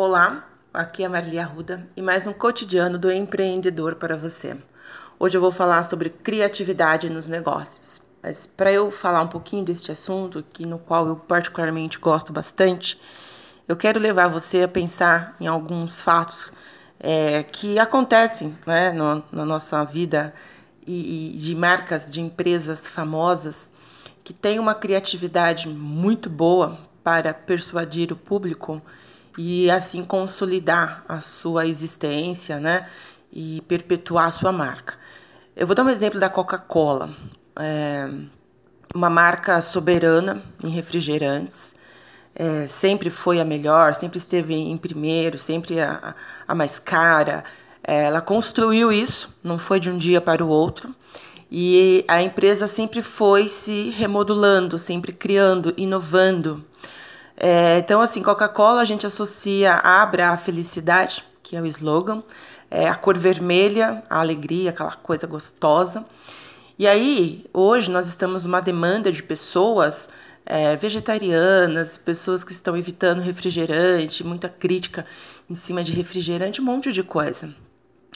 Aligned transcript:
Olá, 0.00 0.48
aqui 0.72 1.02
é 1.02 1.06
a 1.06 1.08
Marli 1.08 1.40
Arruda 1.40 1.84
e 1.96 2.00
mais 2.00 2.24
um 2.24 2.32
cotidiano 2.32 2.96
do 2.96 3.10
empreendedor 3.10 3.96
para 3.96 4.16
você. 4.16 4.56
Hoje 5.18 5.36
eu 5.36 5.40
vou 5.40 5.50
falar 5.50 5.82
sobre 5.82 6.08
criatividade 6.08 7.10
nos 7.10 7.26
negócios. 7.26 8.00
Mas 8.22 8.46
para 8.46 8.70
eu 8.70 8.92
falar 8.92 9.22
um 9.22 9.26
pouquinho 9.26 9.64
deste 9.64 9.90
assunto, 9.90 10.44
que 10.52 10.64
no 10.64 10.78
qual 10.78 11.08
eu 11.08 11.16
particularmente 11.16 11.98
gosto 11.98 12.32
bastante, 12.32 12.96
eu 13.66 13.76
quero 13.76 13.98
levar 13.98 14.28
você 14.28 14.62
a 14.62 14.68
pensar 14.68 15.34
em 15.40 15.48
alguns 15.48 16.00
fatos 16.00 16.52
é, 17.00 17.42
que 17.42 17.76
acontecem 17.76 18.56
né, 18.64 18.92
no, 18.92 19.24
na 19.32 19.44
nossa 19.44 19.84
vida 19.84 20.32
e, 20.86 21.34
e 21.34 21.36
de 21.36 21.56
marcas 21.56 22.08
de 22.08 22.20
empresas 22.20 22.86
famosas 22.86 23.68
que 24.22 24.32
têm 24.32 24.60
uma 24.60 24.76
criatividade 24.76 25.68
muito 25.68 26.30
boa 26.30 26.78
para 27.02 27.34
persuadir 27.34 28.12
o 28.12 28.16
público 28.16 28.80
e 29.38 29.70
assim 29.70 30.02
consolidar 30.02 31.04
a 31.08 31.20
sua 31.20 31.66
existência, 31.66 32.58
né? 32.58 32.88
E 33.32 33.62
perpetuar 33.68 34.26
a 34.26 34.32
sua 34.32 34.50
marca. 34.50 34.94
Eu 35.56 35.66
vou 35.66 35.76
dar 35.76 35.84
um 35.84 35.88
exemplo 35.88 36.18
da 36.18 36.28
Coca-Cola, 36.28 37.14
é 37.56 38.10
uma 38.94 39.08
marca 39.08 39.60
soberana 39.60 40.42
em 40.62 40.68
refrigerantes. 40.68 41.74
É, 42.34 42.66
sempre 42.66 43.10
foi 43.10 43.40
a 43.40 43.44
melhor, 43.44 43.94
sempre 43.94 44.18
esteve 44.18 44.54
em 44.54 44.76
primeiro, 44.76 45.38
sempre 45.38 45.80
a, 45.80 46.14
a 46.46 46.54
mais 46.54 46.78
cara. 46.78 47.44
É, 47.82 48.04
ela 48.04 48.20
construiu 48.20 48.92
isso, 48.92 49.32
não 49.42 49.58
foi 49.58 49.78
de 49.78 49.90
um 49.90 49.98
dia 49.98 50.20
para 50.20 50.44
o 50.44 50.48
outro. 50.48 50.94
E 51.50 52.04
a 52.08 52.22
empresa 52.22 52.66
sempre 52.68 53.02
foi 53.02 53.48
se 53.48 53.90
remodulando, 53.90 54.78
sempre 54.78 55.12
criando, 55.12 55.72
inovando. 55.76 56.64
É, 57.40 57.78
então, 57.78 58.00
assim, 58.00 58.20
Coca-Cola 58.20 58.82
a 58.82 58.84
gente 58.84 59.06
associa 59.06 59.74
abra 59.74 60.30
a 60.30 60.36
felicidade, 60.36 61.24
que 61.40 61.56
é 61.56 61.60
o 61.62 61.66
slogan, 61.66 62.22
é, 62.68 62.88
a 62.88 62.96
cor 62.96 63.16
vermelha, 63.16 64.02
a 64.10 64.20
alegria, 64.20 64.70
aquela 64.70 64.96
coisa 64.96 65.26
gostosa. 65.26 66.04
E 66.76 66.86
aí, 66.86 67.44
hoje 67.54 67.90
nós 67.90 68.08
estamos 68.08 68.44
numa 68.44 68.60
demanda 68.60 69.12
de 69.12 69.22
pessoas 69.22 70.08
é, 70.44 70.76
vegetarianas, 70.76 71.96
pessoas 71.96 72.42
que 72.42 72.52
estão 72.52 72.76
evitando 72.76 73.20
refrigerante, 73.20 74.24
muita 74.24 74.48
crítica 74.48 75.06
em 75.48 75.54
cima 75.54 75.84
de 75.84 75.92
refrigerante, 75.92 76.60
um 76.60 76.64
monte 76.64 76.92
de 76.92 77.04
coisa. 77.04 77.54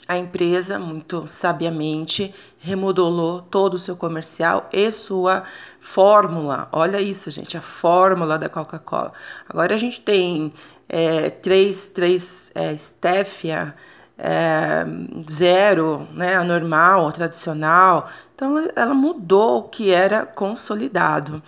A 0.05 0.17
empresa, 0.17 0.77
muito 0.77 1.25
sabiamente, 1.27 2.35
remodulou 2.59 3.41
todo 3.41 3.75
o 3.75 3.79
seu 3.79 3.95
comercial 3.95 4.67
e 4.71 4.91
sua 4.91 5.43
fórmula. 5.79 6.67
Olha 6.73 6.99
isso, 6.99 7.31
gente, 7.31 7.55
a 7.55 7.61
fórmula 7.61 8.37
da 8.37 8.49
Coca-Cola. 8.49 9.13
Agora 9.47 9.73
a 9.73 9.77
gente 9.77 10.01
tem 10.01 10.53
é, 10.89 11.29
três, 11.29 11.87
três 11.89 12.51
é, 12.53 12.75
Stevia, 12.75 13.73
é, 14.17 14.85
zero, 15.31 16.05
né, 16.11 16.35
a 16.35 16.43
normal, 16.43 17.07
a 17.07 17.11
tradicional. 17.11 18.09
Então 18.35 18.69
ela 18.75 18.93
mudou 18.93 19.59
o 19.59 19.63
que 19.63 19.89
era 19.89 20.25
consolidado. 20.25 21.41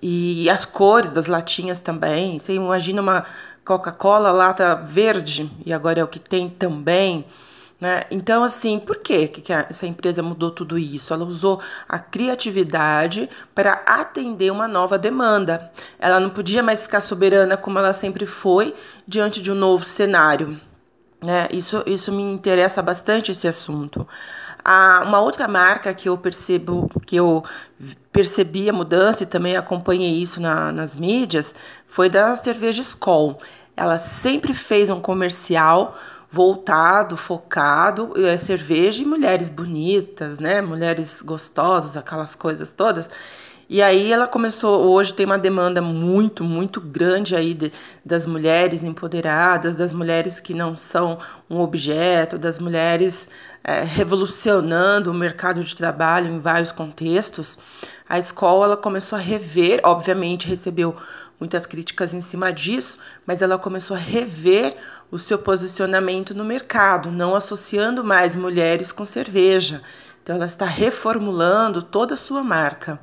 E 0.00 0.48
as 0.48 0.64
cores 0.64 1.12
das 1.12 1.26
latinhas 1.26 1.80
também. 1.80 2.38
Você 2.38 2.54
imagina 2.54 3.02
uma 3.02 3.24
Coca-Cola 3.64 4.30
lata 4.32 4.74
verde, 4.74 5.50
e 5.64 5.72
agora 5.72 6.00
é 6.00 6.04
o 6.04 6.08
que 6.08 6.18
tem 6.18 6.48
também. 6.50 7.24
Né? 7.84 8.00
Então, 8.10 8.42
assim, 8.42 8.78
por 8.78 9.00
que, 9.00 9.28
que 9.28 9.52
essa 9.52 9.86
empresa 9.86 10.22
mudou 10.22 10.50
tudo 10.50 10.78
isso? 10.78 11.12
Ela 11.12 11.26
usou 11.26 11.60
a 11.86 11.98
criatividade 11.98 13.28
para 13.54 13.74
atender 13.84 14.50
uma 14.50 14.66
nova 14.66 14.98
demanda. 14.98 15.70
Ela 15.98 16.18
não 16.18 16.30
podia 16.30 16.62
mais 16.62 16.82
ficar 16.82 17.02
soberana 17.02 17.58
como 17.58 17.78
ela 17.78 17.92
sempre 17.92 18.24
foi 18.24 18.74
diante 19.06 19.42
de 19.42 19.52
um 19.52 19.54
novo 19.54 19.84
cenário. 19.84 20.58
Né? 21.22 21.46
Isso, 21.52 21.82
isso 21.84 22.10
me 22.10 22.22
interessa 22.22 22.80
bastante 22.80 23.32
esse 23.32 23.46
assunto. 23.46 24.08
Uma 25.02 25.20
outra 25.20 25.46
marca 25.46 25.92
que 25.92 26.08
eu 26.08 26.16
percebo, 26.16 26.88
que 27.04 27.16
eu 27.16 27.44
percebi 28.10 28.66
a 28.66 28.72
mudança 28.72 29.24
e 29.24 29.26
também 29.26 29.58
acompanhei 29.58 30.14
isso 30.14 30.40
na, 30.40 30.72
nas 30.72 30.96
mídias, 30.96 31.54
foi 31.86 32.08
da 32.08 32.34
cerveja 32.34 32.80
Skol. 32.80 33.38
Ela 33.76 33.98
sempre 33.98 34.54
fez 34.54 34.88
um 34.88 35.02
comercial 35.02 35.98
voltado, 36.34 37.16
focado, 37.16 38.12
é 38.26 38.36
cerveja 38.38 39.02
e 39.02 39.06
mulheres 39.06 39.48
bonitas, 39.48 40.40
né? 40.40 40.60
Mulheres 40.60 41.22
gostosas, 41.22 41.96
aquelas 41.96 42.34
coisas 42.34 42.72
todas. 42.72 43.08
E 43.68 43.80
aí 43.80 44.12
ela 44.12 44.26
começou, 44.26 44.90
hoje 44.90 45.14
tem 45.14 45.24
uma 45.24 45.38
demanda 45.38 45.80
muito, 45.80 46.42
muito 46.44 46.80
grande 46.80 47.34
aí 47.36 47.54
de, 47.54 47.72
das 48.04 48.26
mulheres 48.26 48.82
empoderadas, 48.82 49.76
das 49.76 49.92
mulheres 49.92 50.40
que 50.40 50.52
não 50.52 50.76
são 50.76 51.18
um 51.48 51.60
objeto, 51.60 52.36
das 52.36 52.58
mulheres 52.58 53.28
é, 53.62 53.82
revolucionando 53.82 55.10
o 55.10 55.14
mercado 55.14 55.62
de 55.62 55.74
trabalho 55.74 56.26
em 56.32 56.40
vários 56.40 56.72
contextos. 56.72 57.58
A 58.08 58.18
escola 58.18 58.76
começou 58.76 59.16
a 59.16 59.22
rever, 59.22 59.80
obviamente 59.84 60.48
recebeu 60.48 60.94
muitas 61.38 61.66
críticas 61.66 62.14
em 62.14 62.20
cima 62.20 62.52
disso, 62.52 62.98
mas 63.26 63.42
ela 63.42 63.58
começou 63.58 63.96
a 63.96 64.00
rever 64.00 64.76
o 65.10 65.18
seu 65.18 65.38
posicionamento 65.38 66.34
no 66.34 66.44
mercado, 66.44 67.10
não 67.10 67.34
associando 67.34 68.02
mais 68.02 68.34
mulheres 68.34 68.90
com 68.90 69.04
cerveja. 69.04 69.82
Então, 70.22 70.36
ela 70.36 70.46
está 70.46 70.64
reformulando 70.64 71.82
toda 71.82 72.14
a 72.14 72.16
sua 72.16 72.42
marca. 72.42 72.98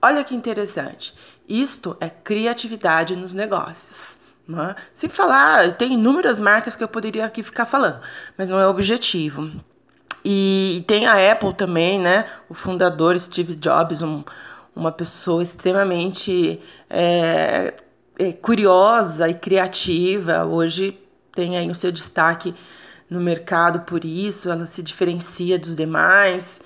Olha 0.00 0.24
que 0.24 0.34
interessante. 0.34 1.14
Isto 1.48 1.96
é 2.00 2.08
criatividade 2.08 3.16
nos 3.16 3.34
negócios. 3.34 4.18
Né? 4.46 4.74
Se 4.94 5.08
falar, 5.08 5.72
tem 5.76 5.94
inúmeras 5.94 6.40
marcas 6.40 6.76
que 6.76 6.82
eu 6.82 6.88
poderia 6.88 7.24
aqui 7.24 7.42
ficar 7.42 7.66
falando, 7.66 8.00
mas 8.38 8.48
não 8.48 8.58
é 8.58 8.66
o 8.66 8.70
objetivo. 8.70 9.50
E 10.24 10.84
tem 10.86 11.06
a 11.06 11.32
Apple 11.32 11.54
também, 11.54 11.98
né? 11.98 12.26
O 12.48 12.54
fundador 12.54 13.18
Steve 13.18 13.54
Jobs, 13.54 14.02
um, 14.02 14.22
uma 14.74 14.92
pessoa 14.92 15.42
extremamente 15.42 16.60
é, 16.88 17.74
é, 18.18 18.32
curiosa 18.32 19.28
e 19.28 19.34
criativa. 19.34 20.44
Hoje 20.44 20.98
tem 21.32 21.56
aí 21.56 21.70
o 21.70 21.74
seu 21.74 21.92
destaque 21.92 22.54
no 23.08 23.20
mercado 23.20 23.80
por 23.80 24.04
isso, 24.04 24.50
ela 24.50 24.66
se 24.66 24.82
diferencia 24.82 25.58
dos 25.58 25.74
demais. 25.74 26.60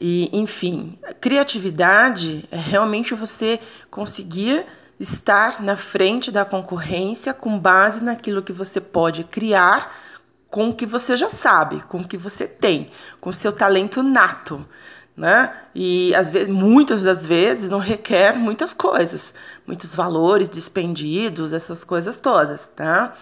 E, 0.00 0.28
enfim, 0.32 0.98
criatividade 1.20 2.48
é 2.50 2.56
realmente 2.56 3.14
você 3.14 3.60
conseguir 3.90 4.64
estar 4.98 5.62
na 5.62 5.76
frente 5.76 6.30
da 6.30 6.44
concorrência 6.44 7.34
com 7.34 7.58
base 7.58 8.02
naquilo 8.02 8.42
que 8.42 8.52
você 8.52 8.80
pode 8.80 9.24
criar 9.24 9.94
com 10.48 10.68
o 10.68 10.74
que 10.74 10.84
você 10.84 11.16
já 11.16 11.28
sabe, 11.28 11.82
com 11.88 12.02
o 12.02 12.08
que 12.08 12.16
você 12.16 12.46
tem, 12.46 12.90
com 13.20 13.30
o 13.30 13.32
seu 13.32 13.52
talento 13.52 14.02
nato 14.02 14.66
né? 15.16 15.52
E 15.74 16.14
às 16.14 16.30
vezes, 16.30 16.48
muitas 16.48 17.02
das 17.02 17.26
vezes 17.26 17.68
não 17.68 17.78
requer 17.78 18.34
muitas 18.34 18.72
coisas, 18.72 19.34
muitos 19.66 19.94
valores 19.94 20.48
dispendidos, 20.48 21.52
essas 21.52 21.84
coisas 21.84 22.16
todas, 22.16 22.68
tá? 22.68 23.14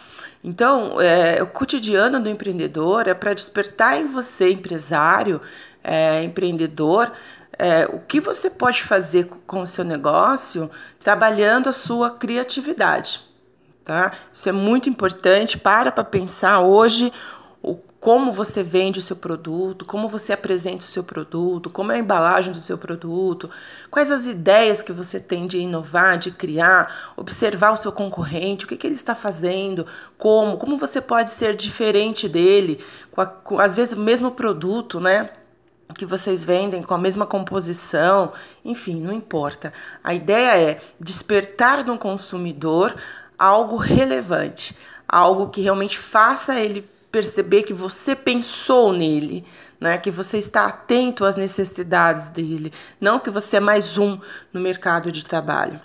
Então, 0.42 1.00
é, 1.00 1.42
o 1.42 1.46
cotidiano 1.46 2.18
do 2.20 2.28
empreendedor 2.28 3.06
é 3.06 3.14
para 3.14 3.34
despertar 3.34 3.98
em 3.98 4.06
você, 4.06 4.50
empresário, 4.50 5.40
é, 5.82 6.22
empreendedor, 6.22 7.12
é, 7.58 7.84
o 7.84 7.98
que 8.00 8.20
você 8.20 8.48
pode 8.48 8.82
fazer 8.82 9.26
com 9.46 9.60
o 9.60 9.66
seu 9.66 9.84
negócio 9.84 10.70
trabalhando 10.98 11.68
a 11.68 11.74
sua 11.74 12.10
criatividade, 12.10 13.20
tá? 13.84 14.12
Isso 14.32 14.48
é 14.48 14.52
muito 14.52 14.88
importante. 14.88 15.58
Para 15.58 15.92
para 15.92 16.04
pensar 16.04 16.60
hoje 16.60 17.12
como 18.00 18.32
você 18.32 18.62
vende 18.62 18.98
o 18.98 19.03
seu 19.03 19.15
produto, 19.15 19.84
como 19.84 20.09
você 20.09 20.32
apresenta 20.32 20.84
o 20.84 20.88
seu 20.88 21.04
produto, 21.04 21.69
como 21.69 21.93
é 21.93 21.97
a 21.97 21.98
embalagem 21.98 22.50
do 22.50 22.59
seu 22.59 22.78
produto, 22.78 23.50
quais 23.91 24.10
as 24.10 24.26
ideias 24.26 24.82
que 24.82 24.91
você 24.91 25.21
tem 25.21 25.47
de 25.47 25.59
inovar, 25.59 26.16
de 26.16 26.31
criar, 26.31 27.12
observar 27.15 27.72
o 27.72 27.76
seu 27.76 27.93
concorrente, 27.93 28.65
o 28.65 28.69
que, 28.69 28.76
que 28.78 28.87
ele 28.87 28.94
está 28.94 29.15
fazendo, 29.15 29.86
como, 30.16 30.57
como 30.57 30.78
você 30.78 30.98
pode 31.01 31.28
ser 31.30 31.54
diferente 31.54 32.27
dele, 32.27 32.83
com, 33.10 33.21
a, 33.21 33.27
com 33.27 33.60
às 33.60 33.74
vezes 33.74 33.92
o 33.92 34.01
mesmo 34.01 34.30
produto, 34.30 34.98
né? 34.98 35.28
que 35.95 36.06
vocês 36.06 36.45
vendem 36.45 36.83
com 36.83 36.95
a 36.95 36.98
mesma 36.98 37.27
composição, 37.27 38.33
enfim, 38.65 39.01
não 39.01 39.13
importa. 39.13 39.72
A 40.04 40.15
ideia 40.15 40.56
é 40.56 40.80
despertar 41.01 41.84
no 41.84 41.98
consumidor 41.98 42.95
algo 43.36 43.77
relevante, 43.77 44.74
algo 45.06 45.48
que 45.48 45.60
realmente 45.60 45.98
faça 45.98 46.59
ele 46.59 46.89
perceber 47.10 47.62
que 47.62 47.72
você 47.72 48.15
pensou 48.15 48.92
nele, 48.92 49.45
né? 49.80 49.98
Que 49.98 50.10
você 50.10 50.39
está 50.39 50.66
atento 50.66 51.24
às 51.24 51.36
necessidades 51.36 52.28
dele, 52.28 52.72
não 53.01 53.18
que 53.18 53.30
você 53.30 53.57
é 53.57 53.60
mais 53.60 53.98
um 53.98 54.18
no 54.53 54.60
mercado 54.60 55.10
de 55.10 55.24
trabalho. 55.24 55.80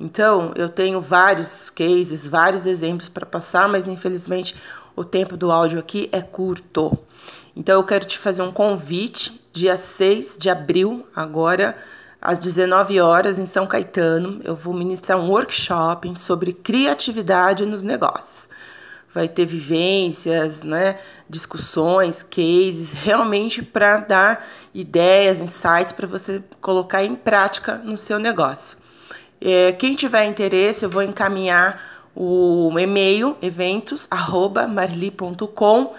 Então, 0.00 0.52
eu 0.54 0.68
tenho 0.68 1.00
vários 1.00 1.70
cases, 1.70 2.26
vários 2.26 2.66
exemplos 2.66 3.08
para 3.08 3.26
passar, 3.26 3.68
mas 3.68 3.88
infelizmente 3.88 4.54
o 4.94 5.04
tempo 5.04 5.36
do 5.36 5.50
áudio 5.50 5.78
aqui 5.78 6.08
é 6.12 6.22
curto. 6.22 6.96
Então, 7.56 7.74
eu 7.74 7.84
quero 7.84 8.04
te 8.04 8.18
fazer 8.18 8.42
um 8.42 8.52
convite, 8.52 9.40
dia 9.52 9.76
6 9.76 10.36
de 10.38 10.48
abril, 10.48 11.04
agora 11.14 11.76
às 12.20 12.38
19 12.38 13.00
horas, 13.00 13.38
em 13.38 13.46
São 13.46 13.66
Caetano, 13.66 14.40
eu 14.44 14.54
vou 14.54 14.74
ministrar 14.74 15.18
um 15.18 15.30
workshop 15.30 16.16
sobre 16.18 16.52
criatividade 16.52 17.64
nos 17.64 17.82
negócios. 17.82 18.48
Vai 19.14 19.28
ter 19.28 19.46
vivências, 19.46 20.62
né, 20.62 20.98
discussões, 21.28 22.22
cases, 22.22 22.92
realmente 22.92 23.62
para 23.62 23.98
dar 23.98 24.46
ideias, 24.74 25.40
insights 25.40 25.92
para 25.92 26.06
você 26.06 26.42
colocar 26.60 27.02
em 27.02 27.14
prática 27.14 27.76
no 27.76 27.96
seu 27.96 28.18
negócio. 28.18 28.76
É, 29.40 29.72
quem 29.72 29.94
tiver 29.94 30.24
interesse, 30.24 30.84
eu 30.84 30.90
vou 30.90 31.02
encaminhar 31.02 31.80
o 32.14 32.70
e-mail 32.78 33.36
eventos@marli.com 33.40 35.94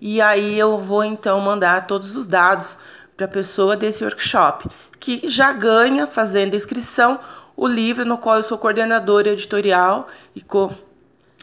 e 0.00 0.20
aí 0.20 0.58
eu 0.58 0.78
vou 0.78 1.04
então 1.04 1.40
mandar 1.40 1.86
todos 1.86 2.14
os 2.14 2.26
dados 2.26 2.76
para 3.16 3.26
a 3.26 3.28
pessoa 3.28 3.76
desse 3.76 4.04
workshop, 4.04 4.68
que 4.98 5.28
já 5.28 5.52
ganha 5.52 6.06
fazendo 6.06 6.54
a 6.54 6.56
inscrição 6.56 7.20
o 7.56 7.66
livro 7.66 8.04
no 8.04 8.18
qual 8.18 8.36
eu 8.36 8.42
sou 8.42 8.58
coordenadora 8.58 9.30
editorial 9.30 10.08
e 10.34 10.40
co 10.40 10.72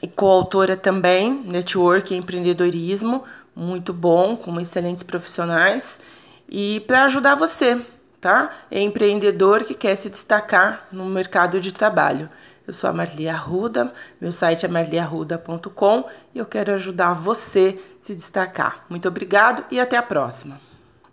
e 0.02 0.08
coautora 0.08 0.78
também, 0.78 1.44
Network 1.46 2.14
e 2.14 2.18
Empreendedorismo, 2.18 3.24
muito 3.56 3.94
bom, 3.94 4.36
com 4.38 4.60
excelentes 4.60 5.04
profissionais, 5.04 6.00
e 6.48 6.80
para 6.82 7.04
ajudar 7.04 7.36
você, 7.36 7.86
tá? 8.20 8.50
É 8.72 8.82
empreendedor 8.82 9.64
que 9.64 9.74
quer 9.74 9.96
se 9.96 10.10
destacar 10.10 10.88
no 10.92 11.06
mercado 11.06 11.60
de 11.60 11.72
trabalho. 11.72 12.30
Eu 12.66 12.74
sou 12.74 12.90
a 12.90 12.94
Marli 12.94 13.28
Arruda, 13.28 13.92
meu 14.22 14.32
site 14.32 14.66
é 14.66 14.70
marliarruda.com 14.70 16.04
e 16.36 16.40
eu 16.40 16.46
quero 16.46 16.74
ajudar 16.74 17.14
você 17.14 17.80
a 18.02 18.06
se 18.06 18.16
destacar. 18.16 18.86
Muito 18.88 19.08
obrigado 19.08 19.66
e 19.72 19.80
até 19.80 19.98
a 19.98 20.04
próxima. 20.04 20.69